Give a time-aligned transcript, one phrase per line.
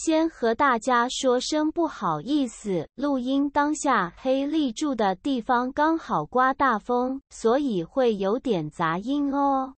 [0.00, 9.74] 先和大家说声不好意思，录音当下黑丽住的地方刚好刮大风，所以会有点杂音哦。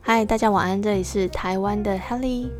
[0.00, 2.50] 嗨，大家晚安，这里是台湾的 Helly。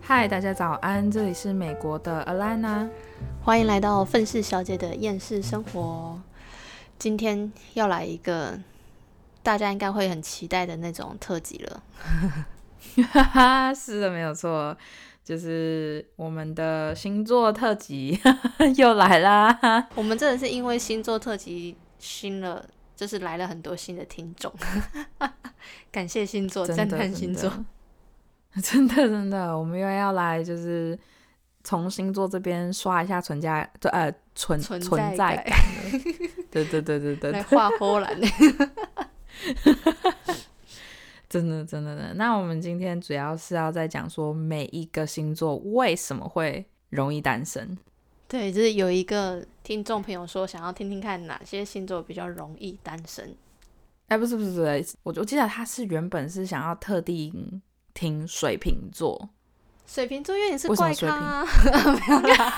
[0.00, 2.88] 嗨，大家早安，这里是美国的 Alana。
[3.42, 6.16] 欢迎来到愤世小姐的厌世生活。
[7.00, 8.56] 今天要来一个
[9.42, 11.82] 大家应该会很期待的那种特辑了。
[13.10, 14.76] 哈哈，是的，没有错，
[15.24, 18.20] 就是我们的星座特辑
[18.76, 19.88] 又来啦。
[19.94, 22.62] 我们真的是因为星座特辑新了，
[22.94, 24.52] 就是来了很多新的听众。
[25.90, 27.50] 感谢星座，赞叹星座。
[28.62, 30.98] 真的，真的，我们又要来，就是
[31.64, 34.12] 从星座这边刷一下存在，呃，
[34.60, 35.58] 存存在感。
[36.50, 38.18] 对对对对对，来画 波兰。
[41.28, 47.78] 真的真的的，那我们今天主要是要在讲说每一个星座为什么会容易单身。
[48.26, 53.32] 对，就是有一个听众朋友说想要听听看哪些星座比较容易单身。
[54.08, 57.32] 哎，不是不是不是，我我记得他是原本是想要特地
[57.94, 59.28] 听水瓶座，
[59.86, 61.44] 水瓶座因为你是怪咖，
[61.92, 62.54] 没有啦。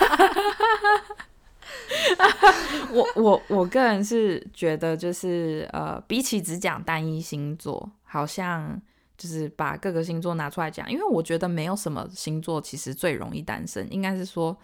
[2.93, 8.81] 我我我个人是觉得，就是呃，比起只讲单一星座，好像
[9.17, 14.57] 就是把各个星座拿出来讲，因为我觉得没有什么星座其实最容易单身，应该是说，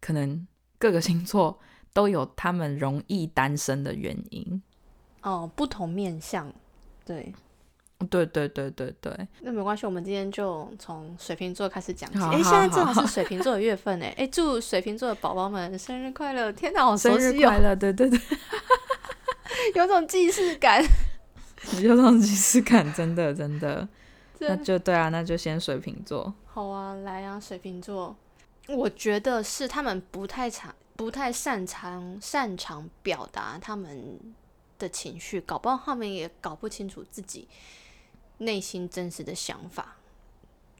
[0.00, 0.46] 可能
[0.78, 1.58] 各个星座
[1.92, 4.62] 都有他们容易单身的原因。
[5.22, 6.52] 哦，不同面相，
[7.04, 7.34] 对。
[8.08, 12.18] 对对对对对，那没关系，我们今天就从水瓶座开始讲起。
[12.18, 16.50] 哎，现在正好是水瓶座的月份哎，哎，祝水瓶座的宝宝们生日快乐！
[16.52, 17.76] 天哪，好生日快乐！
[17.76, 18.18] 对对对，
[19.74, 20.82] 有种既视感，
[21.82, 23.86] 有种既视感，真的真的。
[24.40, 26.32] 那就对啊，那就先水瓶座。
[26.46, 28.16] 好啊，来啊，水瓶座，
[28.68, 34.18] 我觉得是他们不太常、不太擅长、擅长表达他们
[34.78, 37.46] 的情绪，搞不好他们也搞不清楚自己。
[38.40, 39.96] 内心真实的想法，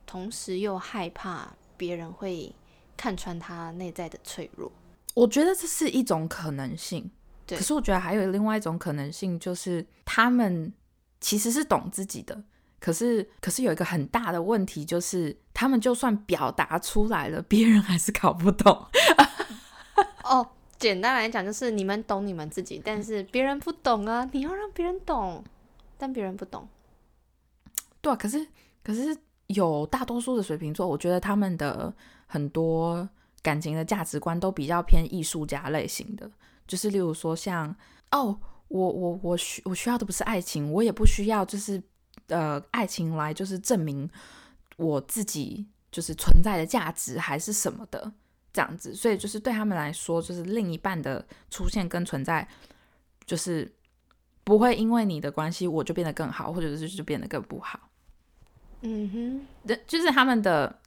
[0.07, 2.55] 同时又害怕别人会
[2.97, 4.73] 看穿他内在的脆弱。
[5.15, 7.11] 我觉得这是一种可能性，
[7.47, 7.59] 对。
[7.59, 10.73] 可是我觉得还有另外一种可能性，就是他们
[11.21, 12.43] 其实是懂自己的，
[12.81, 18.87] 可是可是有一个很大的问题，就是他们就算表达出来了，别人还是搞不懂。
[20.25, 24.27] 哦，简单来讲就是你们懂你们自己，但是别人不懂啊！
[24.33, 25.45] 你要让别人懂，
[25.99, 26.69] 但别人不懂。
[28.01, 28.47] 对啊，可是
[28.83, 29.17] 可是
[29.49, 31.95] 有大多数的水瓶座，我觉得他们的
[32.27, 33.09] 很多
[33.43, 36.31] 感情的价值观都比较偏艺术家类型的，
[36.67, 37.75] 就是例如说像
[38.13, 38.39] 哦，
[38.69, 41.83] 我我我需我需要的不是爱情，我也不需要就是
[42.29, 44.09] 呃爱情来就是证明
[44.77, 48.13] 我自己就是存在的价值还是什么的
[48.53, 52.47] 这样子，所以就是对他们来说，就是另一半的出现跟存在
[53.27, 53.71] 就是
[54.45, 57.90] 不会因为你的关系我就变得更好，或者是就变得更不好。
[58.83, 60.81] 嗯哼，就是他们的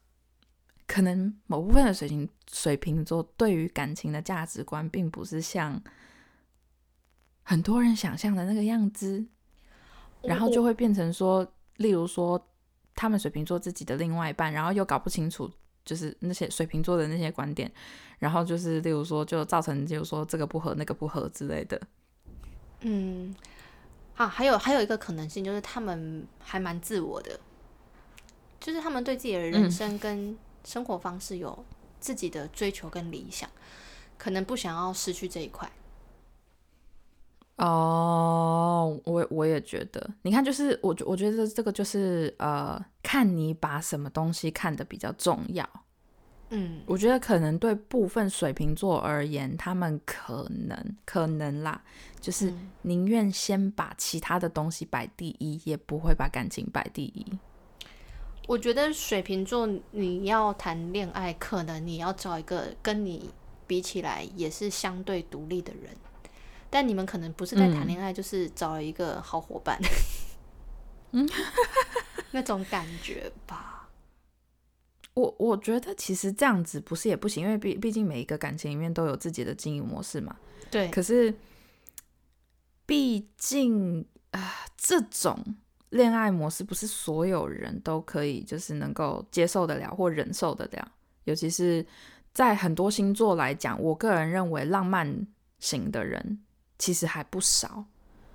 [0.88, 5.82] 可能某部分的水瓶水瓶座对于感情的价值观，并不是像
[7.44, 9.24] 很多人想象的那个样子，
[10.22, 11.46] 然后就会变成说，
[11.78, 12.50] 例如说
[12.96, 15.52] 他们水瓶座自己的另外一半，然后又搞不清楚，
[15.86, 17.72] 就是那些水瓶座的那些观点，
[18.18, 21.80] 然后就是例如说，就造成就是说这个不合那个不合之类的。
[22.82, 23.36] 嗯，
[24.16, 27.40] 啊，还有还有一个可能性就是他们还蛮自我的。
[28.64, 31.66] 就是他们对自己的人生跟生活方式有
[32.00, 33.50] 自己的追求跟理想，
[34.18, 35.70] 可能不想要失去这一块。
[37.58, 45.70] 哦，我我也觉得，你看，就是我我觉得这个就是呃，看你把什么东西看得比较重要。
[46.52, 51.84] 嗯，我觉得可能对部分水瓶座而言，他们可能可能啦，
[52.22, 52.54] 就是
[52.84, 57.26] 宁愿先把其他的东西摆第一，也不会把感情摆第一。
[58.46, 63.32] 我觉得水瓶座，你要谈恋爱，可能你要找一个跟你
[63.66, 65.96] 比起来也是相对独立的人，
[66.70, 69.80] 但你们可能不是在谈恋爱，就是找了一个好伙伴，
[71.12, 71.28] 嗯，
[72.32, 73.90] 那种感觉吧。
[75.14, 80.36] 我我觉得其实这样子不是也不行，因为毕毕竟每一个感情里面都有自己的经营模式嘛。
[80.70, 80.90] 对。
[80.90, 81.34] 可是，
[82.86, 85.56] 毕竟啊，这种。
[85.94, 90.92] 恋爱模式不是所有人都可以，就是能够接受得了或忍受得了。
[91.26, 91.86] 尤其是
[92.34, 95.28] 在很多星座来讲，我个人认为浪漫
[95.60, 96.40] 型的人
[96.78, 97.86] 其实还不少。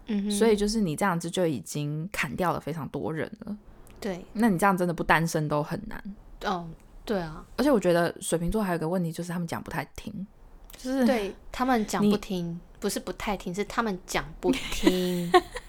[0.07, 3.57] 嗯哼，所以就是你这样子就已经砍掉了非常多人了。
[4.01, 6.03] 对，那你这样真的不单身都很难。
[6.45, 6.67] 哦，
[7.05, 10.27] 对啊，而且我觉得水瓶座还有一个问题就是他们讲不太听，
[10.77, 15.31] 就是对他们讲不听，不是不太听，是他们讲不听。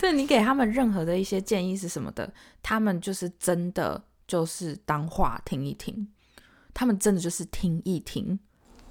[0.00, 2.32] 对你给他们任何的一些建议是什么的，
[2.62, 6.08] 他们就是真的就是当话听一听，
[6.72, 8.40] 他们真的就是听一听。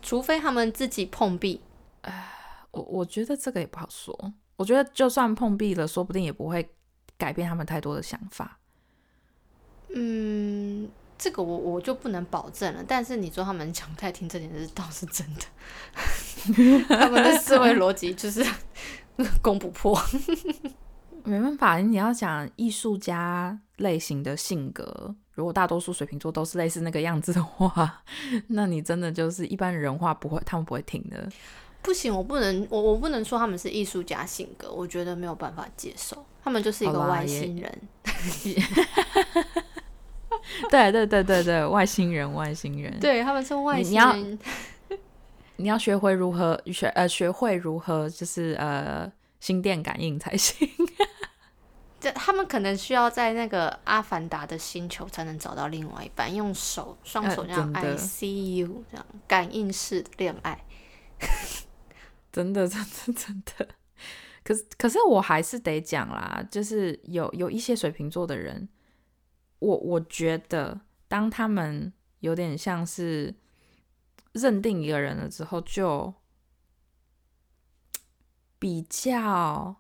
[0.04, 1.60] 除非他们自己碰壁，
[2.70, 6.70] 我我觉得这个也不好说，我觉得就算碰壁了，说不定也不会
[7.18, 8.60] 改变他们太多的想法。
[9.92, 12.86] 嗯，这个我我就不能保证了。
[12.88, 18.46] 但是你说他们讲不太听这点是倒是真的， 他们的思维逻辑就是
[19.42, 20.00] 攻不破。
[21.24, 28.04] 没办法，你要讲艺术家类型的性格，如果大多数水瓶座都是类似那个样子的话，
[28.48, 31.30] 那你真的就是一般人话不会，他们不会听的。
[31.82, 37.82] 不行，我不能，我我不能说他们是艺术家性格，我觉得没有办法接受，他们就是一个外星人。
[40.70, 43.00] 对对对对对，外星人，外星人。
[43.00, 44.40] 对，他们是外星你要人。
[45.58, 50.68] 你要学会如何学呃学会如何就是呃心电感应才行。
[52.00, 60.66] 这他们可能需要在那个阿凡达的星球才能找到另外一半，用手双呃手这样 I see you 这样感应式恋爱。
[62.32, 63.68] 真的， 真的，真的。
[64.44, 68.70] 可是，可是我还是得讲啦，就是有有一些水瓶座的人，
[69.60, 73.36] 我我觉得，当他们有点像是
[74.32, 76.14] 认定一个人了之后，就
[78.58, 79.76] 比较，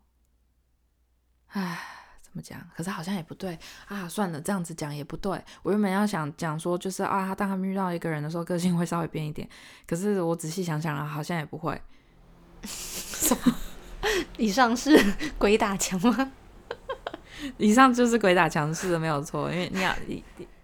[1.48, 1.99] 唉，怎
[2.40, 2.60] 么讲？
[2.76, 4.08] 可是好像也不对啊。
[4.08, 5.44] 算了，这样子讲也不对。
[5.62, 9.48] 我原本要想讲说，就是啊，当他们遇到一个人的时候，个性会稍微变一点。
[9.86, 11.80] 可是我仔细想想啊，好像也不会。
[12.64, 13.56] 什么
[14.38, 14.98] 以上是
[15.38, 16.32] 鬼打墙吗？
[17.58, 19.52] 以上就是鬼打墙式的，没有错。
[19.52, 19.96] 因为你要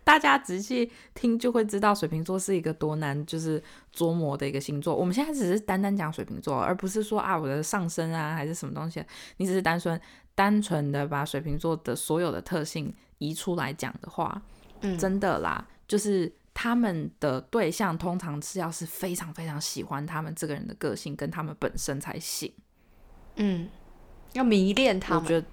[0.03, 3.61] 大家仔细听就会知道，水瓶座是一个多难就是
[3.91, 4.95] 捉摸的一个星座。
[4.95, 9.03] 我们现在只是单单讲水瓶座，而不是说啊我的上升啊还是什么东西。
[9.37, 9.99] 你只是单纯
[10.35, 14.41] 单纯的把水瓶座的所有的特性移出来讲的话，
[14.81, 22.51] 嗯，真的啦，就是他们的对象通常是要是非常非常喜欢他们这个人的个性跟他们本身才行。
[23.37, 23.69] 嗯，
[24.33, 25.23] 要迷恋他们。
[25.23, 25.47] 我觉得，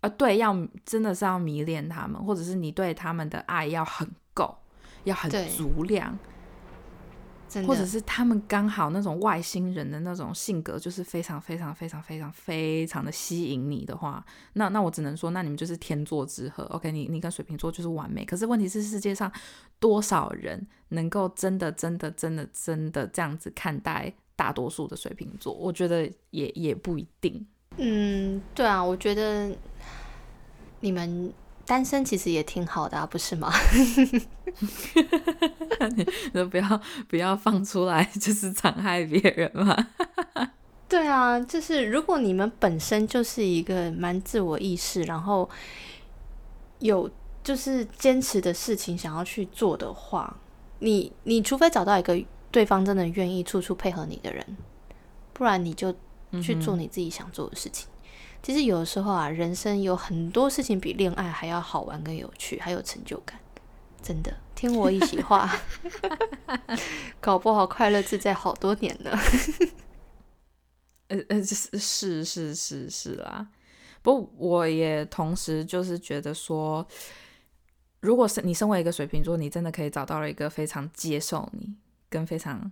[0.00, 4.56] 呃，对，要真的是要迷恋他们，或者是你对他们的爱要很够，
[5.04, 6.18] 要很足量，
[7.66, 16.64] 或者是他们刚好那种外星人的那种性格，就是非常非常非常非常非常的吸引你的话，那那我只能说，那你们就是天作之合。
[16.64, 18.24] OK，你你跟水瓶座就是完美。
[18.24, 19.30] 可是问题是，世界上
[19.78, 25.52] 多少人能够真的真的真的真的这样子看待大多数的水瓶座？
[25.52, 27.46] 我觉得也也不一定。
[27.76, 29.56] 嗯，对啊，我觉得
[30.80, 31.32] 你们
[31.64, 33.52] 单身其实也挺好的啊，不是吗？
[36.34, 39.88] 就不要不要放出来， 就是残害别人嘛。
[40.88, 45.48] 对啊，就是如果你们本身就是一个蛮自我意识，然后
[46.78, 47.10] 有
[47.42, 50.36] 就是坚持的事情想要去做的话，
[50.78, 52.16] 你你除非找到一个
[52.52, 54.56] 对方真的愿意处处配合你的人，
[55.32, 55.92] 不然你就
[56.40, 57.88] 去做你自己想做的事情。
[58.42, 63.36] 其实有的时候啊，人生有很多事情比恋爱还要好玩跟有趣，还有成就感。
[64.06, 65.52] 真的，听我一席话，
[67.20, 69.10] 搞不好快乐自在好多年呢。
[71.08, 73.48] 呃呃，是是是是是啦。
[74.02, 76.86] 不过我也同时就是觉得说，
[77.98, 81.74] 如果是你身为一个水瓶座，你真的可以找到了一个非常接受你
[82.08, 82.70] 跟非常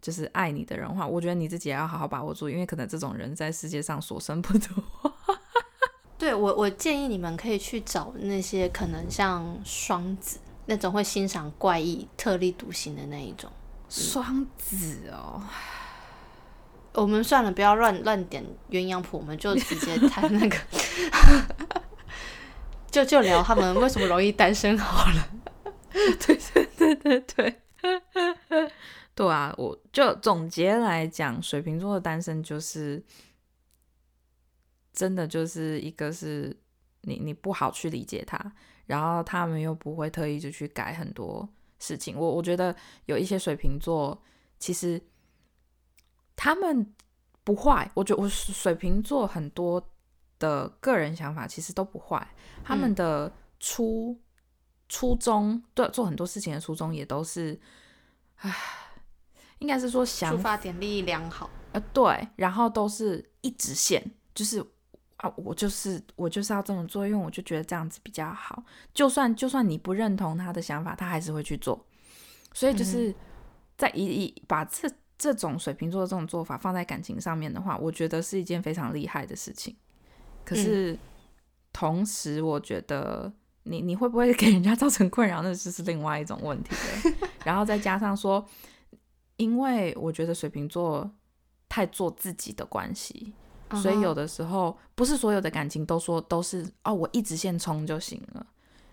[0.00, 4.84] 就是爱你的人的话，我觉得你自己也要好好把握住，因为可能这种人在世界上所剩不多。
[6.16, 13.50] 对我，我建议你们可以去找那些可能像双子那种会欣赏怪异、特立独行的那一种。
[13.88, 15.40] 双子哦，
[16.92, 20.56] 我们算了，不要乱乱点鸳鸯谱，我们就直接谈那个，
[22.90, 25.28] 就就聊他们为什么容易单身好了。
[26.26, 27.62] 对对对对对，
[29.14, 33.02] 对啊，我就总结来讲，水瓶座的单身就是
[34.92, 36.54] 真的就是一个是
[37.06, 38.52] 你你不好去理解他，
[38.84, 41.48] 然后他们又不会特意就去改很多
[41.78, 42.18] 事情。
[42.18, 42.74] 我我觉得
[43.06, 44.20] 有一些水瓶座
[44.58, 45.00] 其实
[46.34, 46.92] 他们
[47.44, 49.82] 不坏，我觉得我水瓶座很多
[50.38, 52.28] 的个人想法其实都不坏，
[52.64, 54.20] 他们嗯的初、
[54.88, 57.58] 初衷对做很多事情的初衷也都是，
[58.36, 58.54] 唉，
[59.60, 64.02] 应该是说想出发点利益良好，呃，对，然后都是一直线，
[64.34, 64.62] 就是
[65.18, 68.62] 啊，我就是我就是要这么做，因为我就觉得这样子比较好。
[68.92, 71.86] 就算就算你不认同他的想法，他还是会去做。
[72.52, 73.14] 所以就是
[73.76, 79.74] 在一一把这这种水瓶座的这种做法放在感情上面的话，我觉得是一件非常厉害的事情。
[80.44, 80.98] 可是
[81.72, 83.32] 同时，我觉得
[83.64, 87.16] 你你会不会 给人家造成困扰，那就是另外一种问题了。
[87.44, 88.46] 然后再加上说，
[89.36, 91.10] 因为我觉得水瓶座
[91.68, 93.34] 太做自己的关系，
[93.74, 98.46] 所以有的时候不是所有的感情都说都是哦，我一直线冲就行了。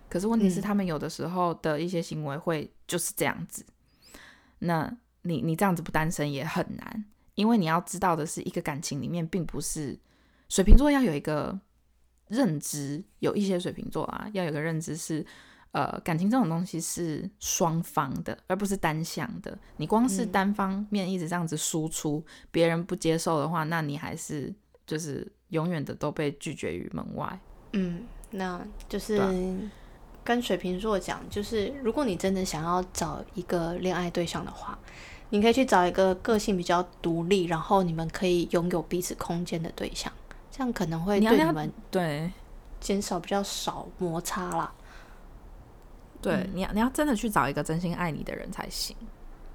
[0.10, 3.66] 可是问题是，他们有的时候的一些行为会就是这样子。
[4.60, 9.98] 那你你这样子不单身也很难，因为你要知道的是，一个感情里面并不是
[10.50, 11.60] 水瓶座要有一个
[12.28, 15.26] 认知，有一些水瓶座啊要有个认知是，
[15.72, 19.58] 呃，感情这种东西是双方的，而不是单向的。
[19.78, 24.54] 你光是单方面一直这样子输出，别人不接受的话，那你还是
[24.86, 27.40] 就是永远的都被拒绝于门外。
[27.74, 29.20] 嗯，那就是。
[30.26, 34.80] 跟水瓶座讲，就是如果你真的想要找一个恋爱对象的话，
[35.30, 40.10] 你可以去找一个个性比较独立，然后你们可以拥有彼此空间的对象，
[40.50, 42.32] 这样可能会对你们对
[42.80, 44.74] 减少比较少摩擦啦。
[46.22, 48.96] 对，你要你要真的去找一个真心爱你的人才行，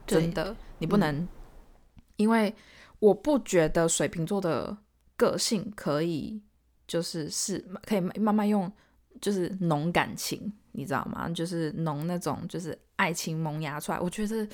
[0.07, 1.27] 真的，你不能，
[2.17, 2.55] 因为
[2.99, 4.77] 我不觉得水瓶座的
[5.19, 6.41] 个性可以
[6.87, 8.73] 就是是可以慢慢用。
[9.21, 11.29] 就是浓感情，你知道吗？
[11.31, 13.99] 就是浓那种，就是爱情萌芽出来。
[13.99, 14.49] 我觉得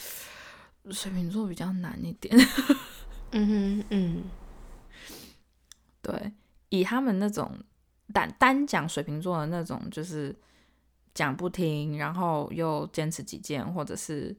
[0.90, 2.35] 水瓶座比较难一点。
[3.33, 4.25] 嗯哼，嗯，
[6.00, 6.33] 对，
[6.71, 7.52] 以他们那种
[8.11, 10.35] 单单讲水瓶座的那种，就是
[11.12, 14.35] 讲不听，然后又坚持己见，或者是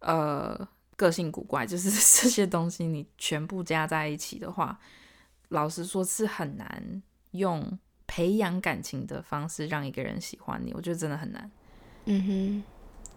[0.00, 1.88] 呃个性古怪，就是
[2.22, 4.78] 这些东西，你全部加在一起的话，
[5.48, 7.78] 老实说是很难用。
[8.06, 11.50] 培养感情的方式让一个人喜欢你，我觉得真的很难。
[12.04, 12.62] 嗯哼，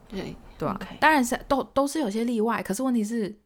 [0.07, 3.37] 对对啊，当然是都都是有些例外，可是问题是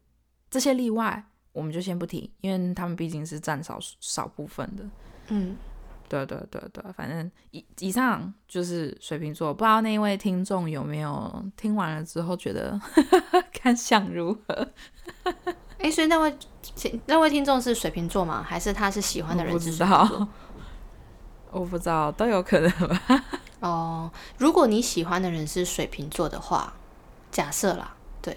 [0.48, 4.84] 这些例外我们就先不提，因为他们毕竟是占少少部分的。
[5.28, 5.56] 嗯，
[6.08, 12.80] 对对对对，反正以以上就是水瓶座，不知道那位听众有没有听完了之后觉得
[13.52, 14.72] 感想如何？
[15.82, 16.34] 哎，所以那位
[17.06, 18.44] 那位听众是水瓶座吗？
[18.46, 20.28] 还是他是喜欢的人是水瓶座？
[21.50, 23.24] 我不知道， 都有可能吧。
[23.60, 26.72] 哦，如果你喜欢的人是水瓶座的话，
[27.30, 28.36] 假设啦，对，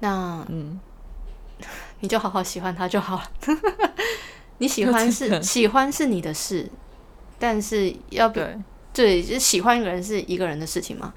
[0.00, 0.80] 那嗯，
[2.00, 3.30] 你就好好喜欢他就好了。
[4.58, 6.70] 你喜欢是喜欢是你的事，
[7.38, 8.40] 但是要不
[8.92, 11.12] 对，就喜欢一个人是一个人的事情嘛。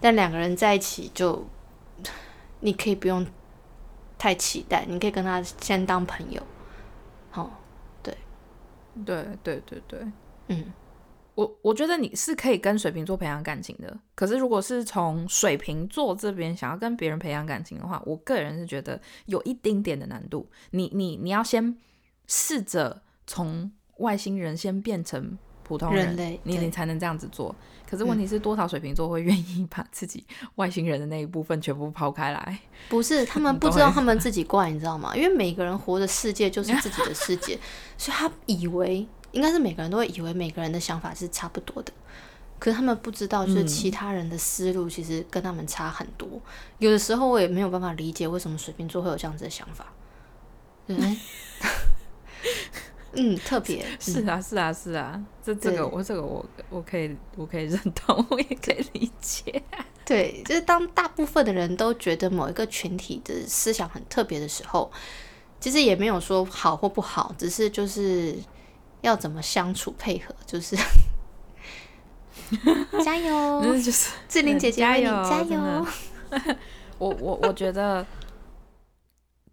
[0.00, 1.46] 但两个人在一起，就
[2.60, 3.26] 你可以不用
[4.18, 6.42] 太期待，你可以跟他先当朋友。
[7.30, 7.62] 好，
[8.02, 8.16] 对，
[9.04, 10.00] 对对对对。
[10.48, 10.72] 嗯，
[11.34, 20.50] 我我觉得你是可以跟水瓶座培养感情的，可是如果是从水瓶座这边想要跟别人培养感情的话，我个人是觉得有一丁点的难度。
[20.70, 21.76] 你你你要先
[22.26, 27.54] 试着从外星人先变成普通人类，你你才能这样子做。
[27.88, 30.24] 可是问题是，多少水瓶座会愿意把自己
[30.56, 32.58] 外星人的那一部分全部抛开来？
[32.88, 35.14] 不是，他们不知道他们自己怪，你知道吗？
[35.14, 37.58] 因为每个人活的世界就是自己的世界，
[37.96, 39.06] 所以他以为。
[39.30, 41.92] 应该是每个人都会以为每个人的想法是差不多的，
[42.58, 46.26] 可是他们不知道，就是其他人的思路其实跟他们差很多。
[46.78, 49.92] 有的时候我也没有办法理解为什么水瓶座会有这样子的想法。
[53.18, 59.62] 嗯，特别是啊，是啊，是啊，这这个我这个我我可以我可以认同，我也可以理解。
[60.04, 64.90] 对，就是当大部分的人都觉得某一个群体的思想很特别的时候，
[65.60, 68.36] 其实也没有说好或不好，只是就是。
[69.00, 70.34] 要怎么相处配合？
[70.44, 70.76] 就是
[73.04, 75.86] 加油，就是志玲姐姐加油加油！
[76.98, 78.04] 我我我觉得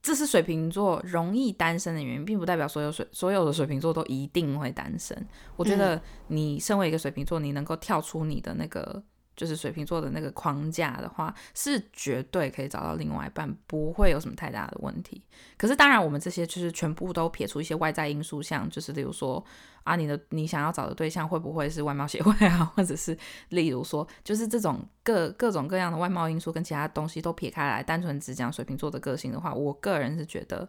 [0.06, 5.18] 这是水瓶座容易单身的原因，并不代表所有水所有的水瓶座都一定会单身。
[5.56, 9.02] 我觉得你身为一个水瓶座，你能够跳出你的那个。
[9.36, 15.22] 就是水瓶座的那个框架的话，是绝对可以找到另外一半，不会有什么太大的问题。
[15.58, 19.44] 可是当然，我们这些就是全部都撇除一些外在因素，像就是例如说
[19.84, 23.18] 啊，你的你想要找的对象会不会是外貌协会啊，或者是
[23.50, 30.68] 例如说就是这种各各种各样的外貌因素跟其他东西都撇开来，单纯只讲水瓶座的个性的话，我个人是觉得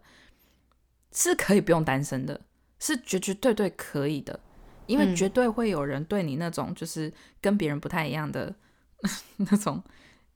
[1.13, 2.41] 是可以不用单身的，
[2.79, 4.41] 是绝绝对对可以的。
[4.87, 8.55] 因为绝对会有人对你那种就是跟别人不太一样的
[9.37, 9.83] 那种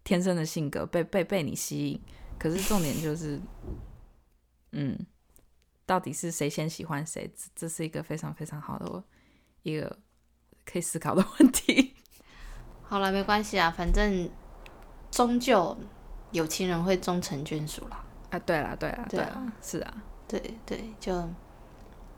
[0.05, 2.01] 天生的性格被被被你吸引，
[2.39, 3.41] 可是重点就是，
[4.73, 4.99] 嗯，
[5.87, 9.05] 到底是谁先喜欢谁，这这是一个非常非常好的
[9.63, 9.99] 一个
[10.65, 11.95] 可以思考的 问题。
[12.83, 14.29] 好了，没关系啊，反正
[15.11, 15.77] 终究
[16.33, 18.05] 有情人会终成眷属啦。
[18.31, 21.13] 啊，对了，对了，对啊啊，是啊，对对，就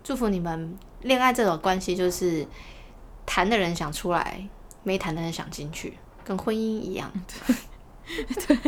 [0.03, 0.79] 祝福你们。
[1.03, 2.47] 恋爱这种关系，就是
[3.27, 4.49] 谈的人想出来，
[4.85, 7.11] 没谈的人想进去，跟婚姻一样。
[8.47, 8.59] 对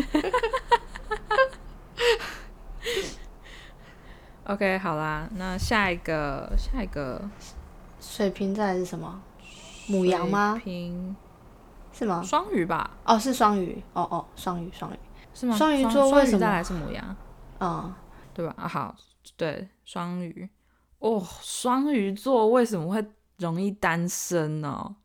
[4.47, 7.23] OK，好啦，那下一个下一个
[8.01, 9.23] 水瓶再来是什么？
[9.87, 11.17] 母羊吗水瓶
[11.93, 12.21] 是吗？
[12.25, 12.91] 双鱼吧？
[13.05, 13.81] 哦，是双鱼。
[13.93, 14.99] 哦哦，双鱼，双鱼。
[15.33, 15.57] 是吗？
[15.57, 17.17] 双鱼座为什么再来是母羊，
[17.61, 17.95] 嗯，
[18.35, 18.55] 对吧？
[18.59, 18.97] 啊，好，
[19.37, 20.49] 对，双鱼。
[21.05, 23.07] 哦，双鱼座为什么会
[23.37, 24.97] 容易单身呢？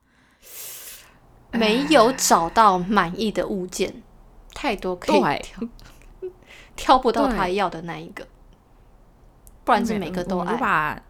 [1.51, 4.01] 没有找到满意的物件，
[4.53, 5.70] 太多可以挑，
[6.77, 8.25] 挑不到他要的那一个，
[9.65, 10.62] 不然是每个都我们就爱。
[10.62, 11.03] 把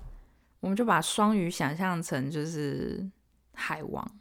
[0.62, 3.08] 我们就把双鱼想象成就是
[3.54, 4.12] 海王，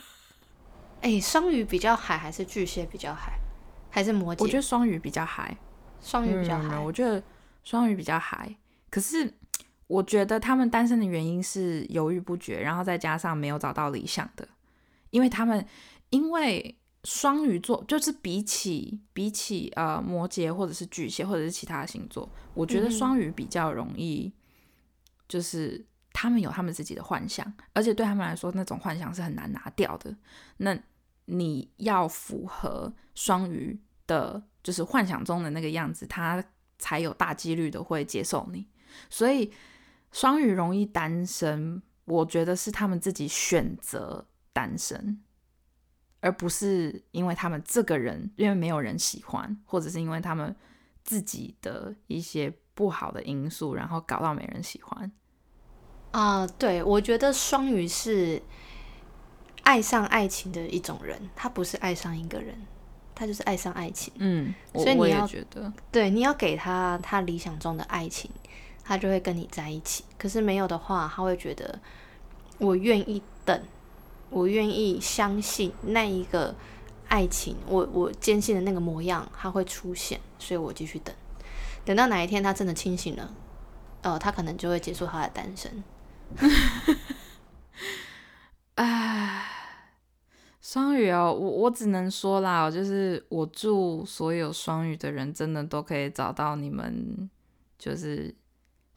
[1.00, 3.32] 哎，双鱼比较海还是巨蟹比较海，
[3.88, 4.42] 还是摩羯？
[4.42, 5.56] 我觉得双鱼比较海。
[6.02, 6.78] 双鱼比较海。
[6.78, 7.22] 我觉得
[7.64, 8.54] 双鱼比较海。
[8.90, 9.32] 可是
[9.88, 14.46] 我觉得他们单身的原因是犹豫不决，然后再加上没有找到理想的，
[15.10, 15.66] 因为他们
[16.10, 24.32] 因为双鱼座就是比起比起呃摩羯或者是巨蟹或者是其他的星座，我觉得双鱼比较容易，
[25.26, 30.14] 就是他们有他们自己的幻想，而且对他们来说那种幻想是很难拿掉的。
[30.58, 30.78] 那
[31.24, 36.44] 你要符合双鱼的，就是幻想中的那个样子，他
[36.78, 38.66] 才有大几率的会接受你。
[39.08, 39.50] 所以
[40.12, 45.20] 双鱼容易单身，我觉得是他们自己选择单身，
[46.20, 50.54] 而不是因为他们这个人因为没有人喜欢，或者是因为他们
[51.04, 55.10] 自己的一些不好的因素，然后搞到没人喜欢。
[56.10, 58.42] 啊、对，我觉得双鱼是
[59.62, 62.58] 爱上爱情的一种人，他不是爱上一个人，
[63.14, 64.12] 他就是爱上爱情。
[64.16, 68.30] 嗯，所以你要觉得，对，你要给他他理想中的爱情，
[68.88, 70.02] 他就会跟你在一起。
[70.16, 71.78] 可是没有的话，他会觉得
[72.56, 73.62] 我愿意等，
[74.30, 76.54] 我愿意相信那一个
[77.08, 81.14] 爱情，我我坚信的那个模样，它会出现，所以我继续等。
[81.84, 83.34] 等到哪一天他真的清醒了，
[84.00, 85.84] 呃，他可能就会结束他的单身。
[88.74, 89.44] 唉，
[90.60, 97.30] 双鱼哦，我我只能说啦，就是我祝所有双鱼的人真的都可以找到你们
[97.78, 98.34] 就是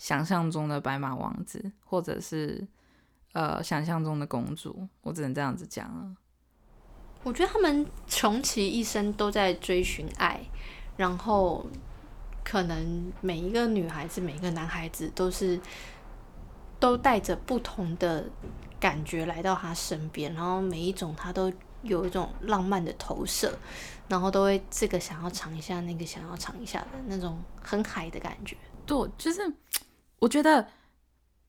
[0.02, 2.68] 想象中的白马王子，或者是
[3.34, 6.16] 呃想象中的公主，我只能这样子讲了。
[7.22, 10.42] 我觉得他们穷其一生都在追寻爱，
[10.98, 11.64] 然后
[12.44, 15.62] 可能每一个女孩子、每一个男孩子都是
[16.80, 18.28] 都带着不同的
[18.80, 23.56] 感觉来到他身边，然后每一种他都有一种浪漫的投射，
[24.08, 28.58] 然后都会这个想要尝一下，那个想要尝一下的那种很海的感觉。
[28.84, 29.40] 对，就是
[30.22, 30.68] 我觉得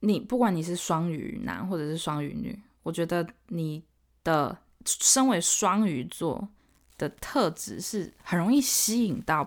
[0.01, 3.85] 你不管你是双鱼男或者是双鱼女，我觉得你
[4.25, 4.57] 的
[4.87, 6.49] 身为双鱼座
[6.97, 9.47] 的特质是很容易吸引到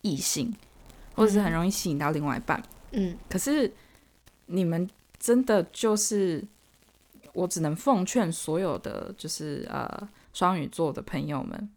[0.00, 0.54] 异性，
[1.14, 2.62] 或者是很容易吸引到另外一半。
[2.92, 3.70] 嗯，可是
[4.46, 4.88] 你们
[5.18, 6.42] 真的就是，
[7.34, 11.68] 我只能奉劝所有的就是呃双鱼座的朋友们，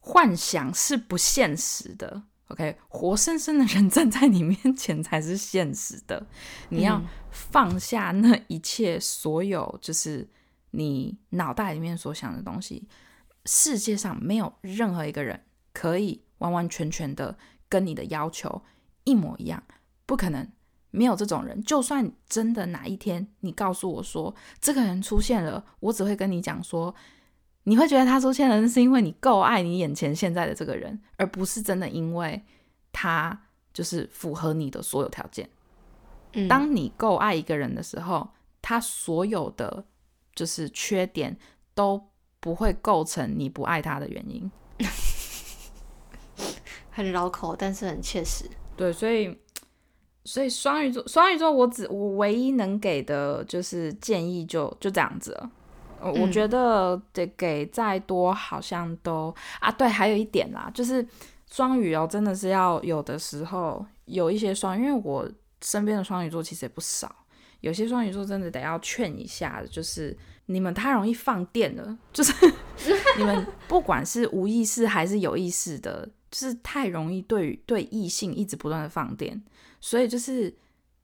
[0.00, 2.22] 幻想是不现实的。
[2.52, 6.24] OK，活生生的人站在你面前才是现实的。
[6.68, 10.28] 你要嗯放下那一切，所有就是
[10.72, 12.86] 你脑袋里面所想的东西。
[13.46, 15.40] 世界上没有任何一个人
[15.72, 17.36] 可以完完全全的
[17.68, 18.62] 跟你的要求
[19.04, 19.62] 一模一样，
[20.06, 20.46] 不可能。
[20.94, 26.94] 没有这种人，就算真的哪一天你告诉我说这个人出现了，我只会跟你讲说，
[27.64, 32.42] 你会觉得他出现了，是因为你够爱你眼前现在的这个人，而不是真的因为
[32.92, 35.48] 他就是符合你的所有条件。
[36.32, 38.28] 嗯当你够爱一个人的时候，
[38.60, 39.84] 他所有的
[40.34, 41.36] 就是缺点
[41.74, 42.08] 都
[42.40, 44.50] 不会构成你不爱他的原因。
[46.90, 48.46] 很绕口，但是很切实。
[48.76, 49.38] 对，所以
[50.24, 55.50] 所以双鱼座，双鱼座我只我唯一能给的就是建议就就这样子了。
[56.02, 56.32] 呃我嗯。
[56.32, 61.06] 觉得得给再多好像都啊，对，还有一点啦，就是
[61.50, 67.14] 双鱼哦，真的是要有的时候有一些双，因为我身边的双鱼座其实也不少，
[67.60, 72.32] 有些双鱼座真的得要劝一下的，就是你们太容易放电了，就是
[73.16, 79.40] 你们不管是无意识还是有意识的，就是太容易对对异性一直不断的放电，
[79.80, 80.52] 所以就是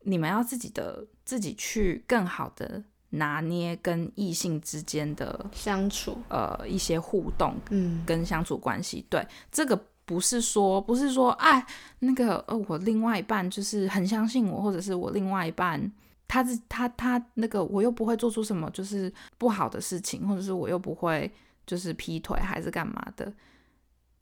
[0.02, 9.04] 你们要自己的自己去更好的拿捏跟异性之间的相处，呃一些互动嗯，跟相处关系。
[9.08, 11.66] 对，这个不是说不是说哎
[12.00, 15.90] 那个呃我另外一半就是很相信我，或者是我另外一半。
[16.30, 21.32] 他是他他那个我又不会做出什么就是不好的事情，或者是我又不会
[21.66, 23.32] 就是劈腿还是干嘛的，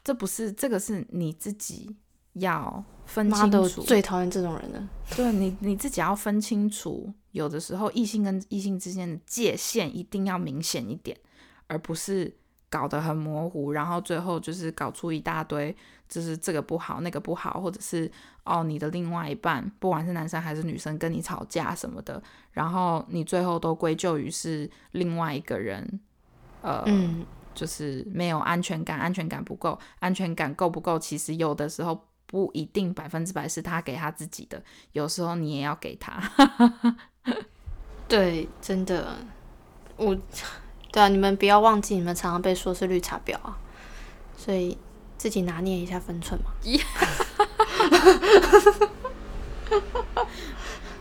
[0.04, 1.96] 这不是这个是你自己
[2.34, 4.88] 要分清楚，最讨厌这种人了。
[5.16, 11.14] 对你你自己要分清楚，有的时候异性跟异性之间的界限一定要明显一点，
[11.66, 12.34] 而不是
[12.70, 15.76] 搞得很模糊，然后最后就是搞出一大堆，
[16.08, 18.10] 就是这个不好那个不好，或者是
[18.44, 22.22] 哦你的另外一半，不管是男生还是女生跟你吵架什么的，
[22.52, 26.00] 然后你最后都归咎于是另外一个人，
[26.62, 30.98] 呃，嗯，就是没有安全感，安全感不够，安全感够不够？
[30.98, 36.18] 其实有的时候不一定百分之百是他给他自己的，有时候你也要给他。
[38.08, 39.18] 对，真的，
[39.96, 40.16] 我，
[40.92, 43.58] 对啊，你们不要忘记，你们常常被说是绿茶婊啊，
[44.36, 44.78] 所以
[45.18, 46.52] 自己拿捏一下分寸嘛。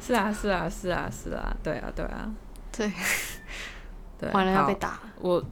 [0.02, 2.32] 是啊，是啊，是啊，是啊，对啊，对啊，
[2.72, 2.92] 对，
[4.20, 4.30] 对。
[4.32, 5.00] 完了要被打。
[5.20, 5.44] 我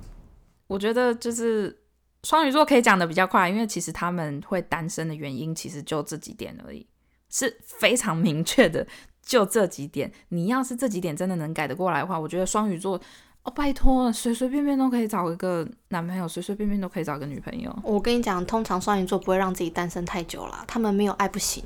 [0.67, 1.75] 我觉得就是
[2.23, 6.87] 双鱼座可以讲的比较快，因为其实他们会单身的原因其实就这几点而已，
[7.29, 8.85] 是非常明确的，
[9.23, 10.11] 就这几点。
[10.29, 12.99] 你要是这几点真的能改得过来的话，我觉得双鱼座
[13.43, 17.75] 哦，拜托，随随便便都可以找一个男朋友，随随便便都可以找个女朋友。
[17.83, 21.63] 我跟你讲，通常双鱼座不会让自己单身太久了，他们没有爱不行。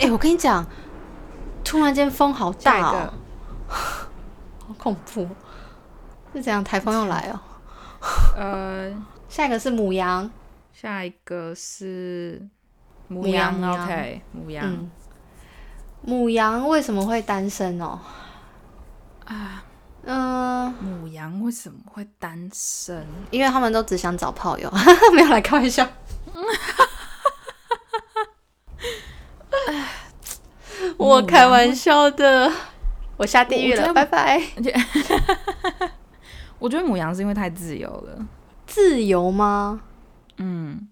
[0.00, 0.66] 哎、我跟你讲，
[1.62, 3.12] 突然间风好大哦，
[3.68, 5.28] 好恐怖！
[6.34, 6.62] 是怎样？
[6.64, 7.40] 台风要来哦。
[8.36, 10.30] 呃，下一个是母羊，
[10.72, 12.40] 下一个是
[13.06, 14.66] 母母羊羊母羊，OK，母羊。
[14.66, 14.90] 嗯，
[16.08, 18.00] 母羊为什么会单身哦？
[19.26, 19.62] 啊，
[20.04, 23.06] 嗯、母羊为什么会单身？
[23.30, 24.72] 因为他们都只想找炮友，
[25.12, 25.86] 没有来开玩笑。
[30.96, 32.50] 我开玩笑的，
[33.18, 34.40] 我下地狱了，拜拜。
[36.58, 38.26] 我觉得母羊是因为太自由了。
[38.66, 39.82] 自由吗？
[40.38, 40.88] 嗯，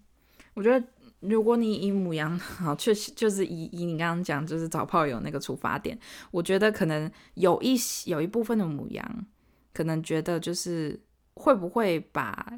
[0.53, 0.85] 我觉得
[1.19, 5.97] 如果你以母羊好，确实就是以以你刚刚讲就是找炮友那个出发点，
[6.31, 7.75] 我觉得可能有一
[8.05, 9.25] 有一部分的母羊
[9.73, 10.99] 可能觉得就是
[11.33, 12.53] 会不会把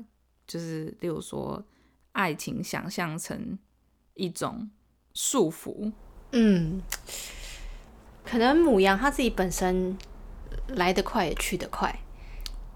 [0.46, 1.64] 就是例如说
[2.12, 3.58] 爱情想象成
[4.16, 4.70] 一种
[5.14, 5.92] 束缚，
[6.32, 6.82] 嗯，
[8.24, 9.98] 可能母羊它自己本身
[10.68, 12.00] 来得快也去得快，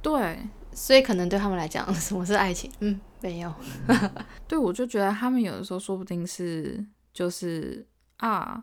[0.02, 0.38] 对。
[0.76, 2.72] 所以可能对他们来讲，什么是爱情？
[2.80, 3.52] 嗯，没有。
[4.48, 8.62] 对，我就觉得他们有的时候说不定是就是啊，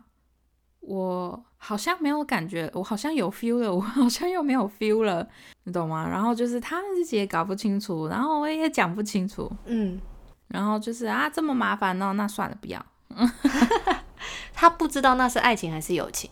[0.81, 5.27] 我好像没有感觉，我好像有 feel 了，我好像又没有 feel 了，
[5.63, 6.07] 你懂吗？
[6.07, 9.99] 然后就是他们自己也搞不清楚，然后我也讲不清楚，嗯，
[10.47, 12.85] 然后就是啊这么麻烦哦，那算了，不要。
[14.53, 16.29] 他不知道那是爱情还是友情。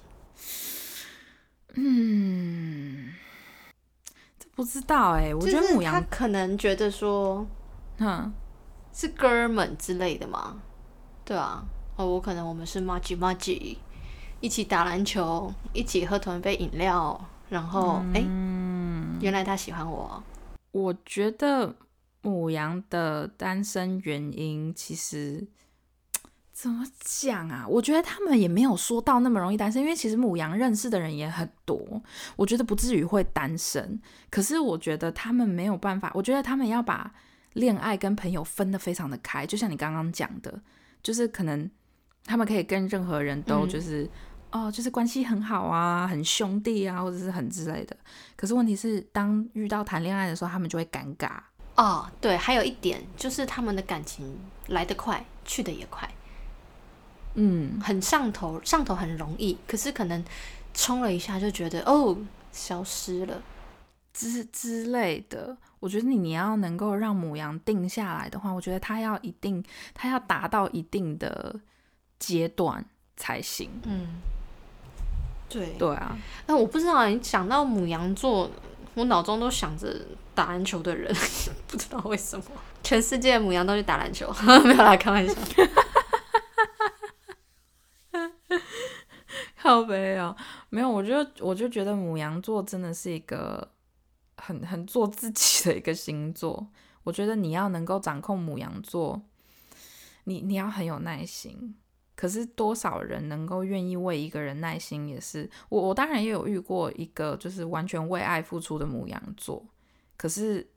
[1.74, 3.14] 嗯，
[4.38, 7.46] 这不知道哎、我觉得母羊，可能觉得说
[8.00, 8.34] 嗯，
[8.94, 10.62] 是哥们之类的吗，
[11.24, 11.64] 对啊。
[11.96, 13.78] 哦，我可能我们是 m a g i m a g i
[14.40, 20.24] 一起打篮球，一起喝同一杯饮料，然后哎、嗯，原来他喜欢我。
[20.72, 21.76] 我觉得
[22.22, 25.46] 母羊的单身原因其实
[26.54, 27.66] 怎么讲啊？
[27.68, 32.02] 我觉得他们也没有说到那么容易单身，因为其实母羊认识的人也很多，
[32.38, 34.02] 我觉得不至于会单身。
[34.30, 37.14] 可是我觉得他们没有办法，我觉得他们要把
[37.54, 40.62] 恋爱跟朋友分得非常的开，就像你刚刚讲的，
[41.02, 41.70] 就是可能
[42.26, 44.10] 他们可以跟任何人都嗯就是。
[44.52, 47.96] 哦，就是关系很好啊，很兄弟啊，或者是很之类的。
[48.36, 51.30] 可是问题是，当遇到谈恋爱的时候，他们就会尴尬。
[51.76, 56.12] 哦，对，还有一点就是他们的感情来得快，去得也快，
[57.36, 60.26] 嗯，很上头，上头很容易，可是可能
[60.74, 62.18] 冲了一下就觉得哦，
[62.52, 63.44] 消失了。
[64.12, 65.56] 之之类的。
[65.80, 69.64] 我觉得你你要能够让母羊定下来的话，我觉得它要一定，
[69.94, 71.60] 它要达到一定的
[72.18, 72.84] 阶段
[73.16, 73.70] 才行。
[73.84, 74.22] 嗯，
[75.48, 75.76] 对。
[75.78, 78.50] 对啊，那我不知道，你讲到母羊座，
[78.96, 79.96] 我脑中都想着
[80.36, 81.14] 打篮球的人，
[81.68, 82.44] 不知道为什么，
[82.84, 84.30] 全世界的母羊都去打篮球，
[84.66, 85.36] 没有啦，开玩笑。
[89.56, 90.36] 好悲哦，
[90.70, 93.70] 没有，我就我就觉得母羊座真的是一个
[94.42, 96.68] 很 很做自己的一个星座。
[97.04, 99.22] 我觉得你要能够掌控母羊座，
[100.26, 101.76] 你你要很有耐心，
[102.16, 109.66] 可是多少人能够愿意为一个人耐心，也是我我当然也有遇过一个就是完全为爱付出的母羊座，
[110.18, 110.70] 可是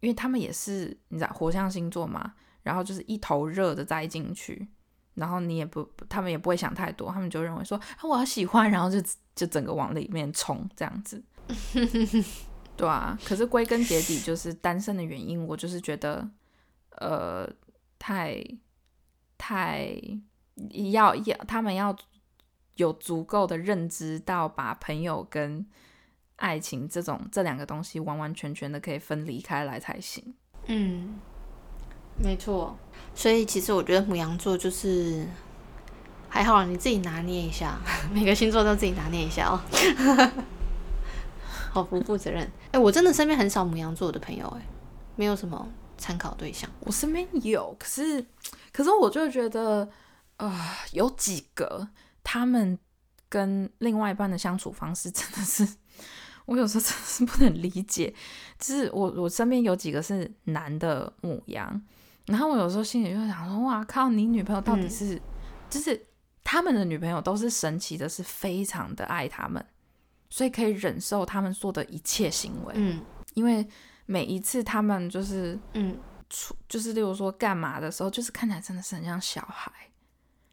[0.00, 4.68] 因为他们也是你知道火象星座嘛，然后就是一头热的栽进去，
[5.14, 9.00] 然后你也不他们也不会想太多，他们就认为说啊我要喜欢，然后就
[9.34, 11.20] 就整个往里面冲这样子，
[12.76, 16.28] 对啊，可是归根结底就是单身的原因，我就是觉得
[16.96, 17.48] 呃
[17.98, 18.42] 太。
[19.40, 19.96] 太
[20.90, 21.96] 要要他们要
[22.74, 25.64] 有足够的认知到把朋友跟
[26.34, 30.34] 爱情这种这两个东西完完全全的可以分离开来才行。
[30.66, 31.20] 嗯，
[32.16, 32.76] 没错。
[33.14, 35.24] 所以其实我觉得母羊座就是
[36.28, 37.78] 还好，你自己拿捏一下，
[38.12, 39.60] 每个星座都自己拿捏一下哦。
[41.70, 42.50] 好不负责任。
[42.72, 44.66] 哎，我真的身边很少母羊座的朋友，哎，
[45.16, 46.68] 没有什么参考对象。
[46.80, 48.24] 我身边有，可是。
[48.70, 49.88] 可是我就觉得，
[50.36, 50.52] 呃，
[50.92, 51.88] 有几个
[52.22, 52.78] 他们
[53.28, 55.66] 跟另外一半的相处方式真的是，
[56.46, 58.14] 我有时候真的是不能理解。
[58.56, 61.82] 就是我我身边有几个是男的母羊，
[62.26, 65.20] 然后我有时候心里就想说，哇靠，你女朋友到底是，
[65.68, 66.06] 就是
[66.44, 69.64] 他们的女朋友都是神奇的，是非常的爱他们，
[70.30, 72.72] 所以可以忍受他们做的一切行为。
[72.76, 73.00] 嗯，
[73.34, 73.66] 因为
[74.06, 75.98] 每一次他们就是嗯。
[76.30, 79.72] 出就是，例如说干嘛的时候，就是看起来真的是很像小孩。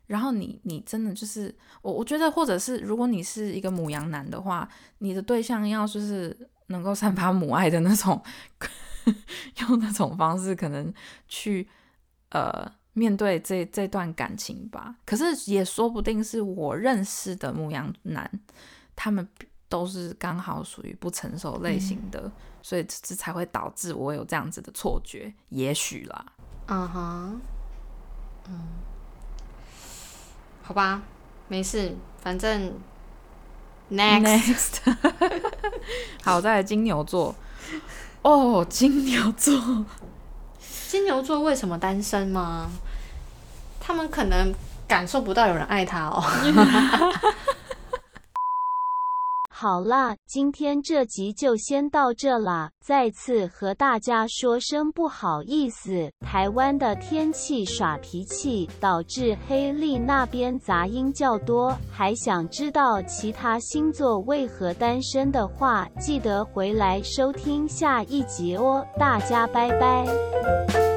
[0.07, 4.65] 然后你你真的就是我，我觉得，或者是如果你是一个母羊男的话，
[4.99, 8.23] 你的对象要就是能够散发母爱的那种，
[9.67, 10.93] 用那种方式可能
[11.27, 11.67] 去
[12.29, 14.95] 呃面对这这段感情吧。
[15.05, 18.31] 可是也说不定是我认识的母羊男，
[18.95, 19.27] 他们
[19.75, 22.31] 都是刚好属于不成熟类型的。
[22.61, 26.25] 所以这才会导致我有这样子的错觉，也许啦。
[26.67, 27.41] 嗯哼，
[28.49, 28.59] 嗯，
[30.63, 31.03] 好吧，
[31.47, 32.73] 没事，反正
[33.91, 34.77] next，
[36.23, 37.35] 好，再来金牛座。
[38.23, 39.85] 哦，金牛座，
[40.89, 42.71] 金牛座为什么单身吗？
[43.79, 44.51] 他们可能
[44.87, 46.23] 感受不到有人爱他哦。
[49.65, 52.69] 好啦，今天这集就先到这啦。
[52.79, 61.75] 再次和大家说声不好意思，台湾的天气耍脾气，导致黑利那边杂音较多。
[61.91, 68.85] 还想知道其他星座为何单身的话，记得回来收听下一集哦。
[68.99, 70.94] 大家拜拜。